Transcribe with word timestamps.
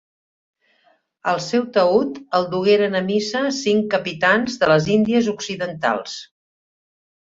El 1.31 1.41
seu 1.47 1.67
taüt 1.75 2.17
el 2.39 2.49
dugueren 2.55 3.03
a 3.03 3.03
missa 3.13 3.45
cinc 3.61 3.89
capitans 3.95 4.61
de 4.65 4.75
les 4.75 4.93
Índies 4.99 5.33
occidentals. 5.39 6.23